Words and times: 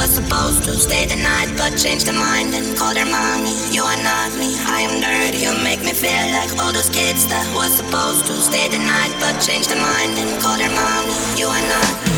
was 0.00 0.16
supposed 0.16 0.64
to 0.64 0.72
stay 0.72 1.04
the 1.04 1.16
night, 1.16 1.52
but 1.58 1.76
changed 1.76 2.06
the 2.06 2.12
mind 2.12 2.54
and 2.54 2.74
called 2.74 2.96
her 2.96 3.04
mommy. 3.04 3.52
You 3.68 3.84
are 3.84 4.00
not 4.00 4.32
me, 4.40 4.48
I 4.64 4.88
am 4.88 4.96
dirty. 4.96 5.44
You 5.44 5.52
make 5.60 5.84
me 5.84 5.92
feel 5.92 6.24
like 6.32 6.48
all 6.56 6.72
those 6.72 6.88
kids 6.88 7.28
that 7.28 7.44
was 7.52 7.76
supposed 7.76 8.24
to 8.24 8.32
stay 8.40 8.64
the 8.72 8.80
night, 8.80 9.12
but 9.20 9.36
changed 9.44 9.68
the 9.68 9.76
mind 9.76 10.16
and 10.16 10.32
called 10.40 10.64
her 10.64 10.72
mommy. 10.72 11.12
You 11.36 11.52
are 11.52 11.66
not 11.68 11.92
me. 12.00 12.16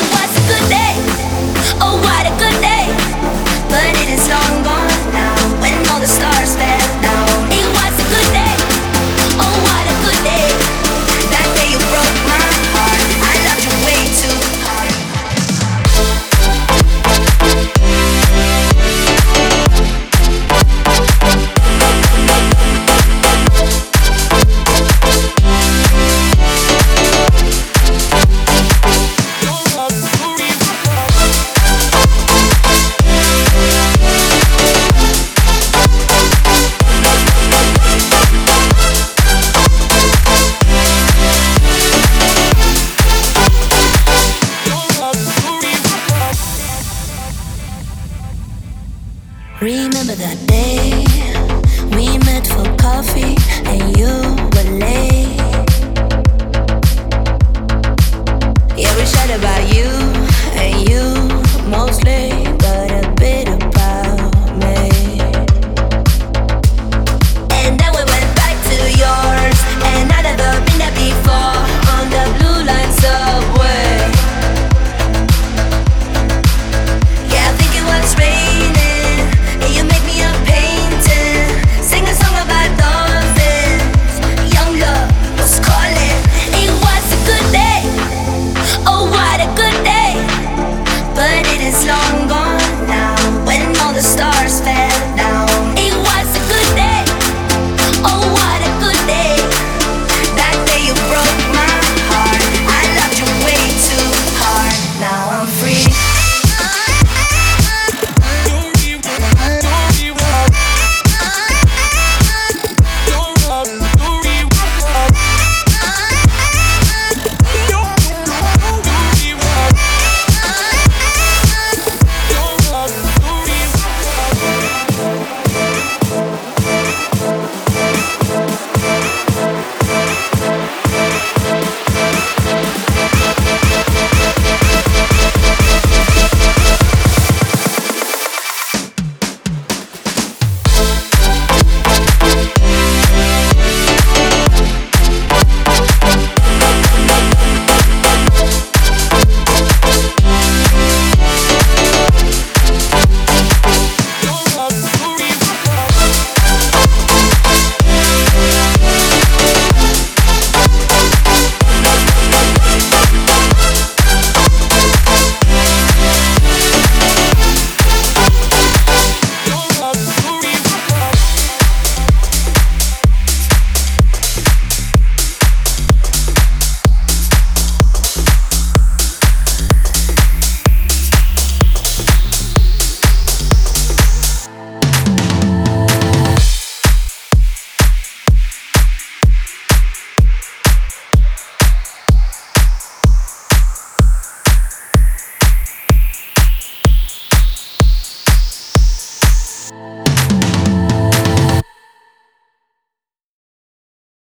It 0.00 0.02
was 0.16 0.32
a 0.32 0.42
good 0.48 0.66
day, 0.72 0.96
Remember 49.60 50.14
that 50.14 50.38
day 50.46 51.04
we 51.96 52.16
met 52.18 52.46
for 52.46 52.62
coffee 52.76 53.34
and 53.66 53.96
you 53.98 54.06
were 54.54 54.78
late. 54.78 55.37